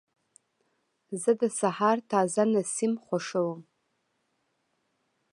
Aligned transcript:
زه 1.21 1.31
د 1.41 1.43
سهار 1.59 1.97
تازه 2.11 2.43
نسیم 2.53 2.93
خوښوم. 3.05 3.61